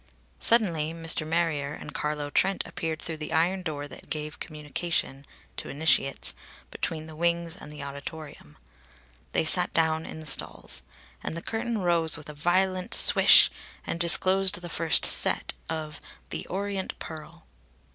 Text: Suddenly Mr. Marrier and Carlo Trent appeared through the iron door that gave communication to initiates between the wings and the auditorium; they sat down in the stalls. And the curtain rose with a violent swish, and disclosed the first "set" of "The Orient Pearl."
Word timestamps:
Suddenly 0.39 0.95
Mr. 0.95 1.27
Marrier 1.27 1.73
and 1.73 1.93
Carlo 1.93 2.31
Trent 2.31 2.63
appeared 2.65 3.03
through 3.03 3.17
the 3.17 3.31
iron 3.33 3.61
door 3.61 3.87
that 3.87 4.09
gave 4.09 4.39
communication 4.39 5.25
to 5.57 5.69
initiates 5.69 6.33
between 6.71 7.05
the 7.05 7.15
wings 7.15 7.55
and 7.55 7.71
the 7.71 7.83
auditorium; 7.83 8.57
they 9.33 9.45
sat 9.45 9.71
down 9.75 10.07
in 10.07 10.19
the 10.19 10.25
stalls. 10.25 10.81
And 11.23 11.37
the 11.37 11.43
curtain 11.43 11.81
rose 11.81 12.17
with 12.17 12.29
a 12.29 12.33
violent 12.33 12.95
swish, 12.95 13.51
and 13.85 13.99
disclosed 13.99 14.59
the 14.59 14.69
first 14.69 15.05
"set" 15.05 15.53
of 15.69 16.01
"The 16.31 16.47
Orient 16.47 16.97
Pearl." 16.97 17.45